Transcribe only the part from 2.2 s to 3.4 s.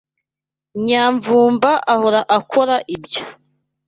akora ibyo.